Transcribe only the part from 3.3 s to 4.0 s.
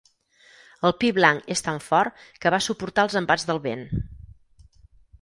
del vent.